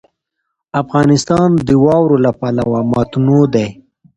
افغانستان 0.81 1.49
د 1.67 1.69
واوره 1.85 2.17
له 2.25 2.31
پلوه 2.39 2.79
متنوع 2.93 3.43
دی. 3.53 3.67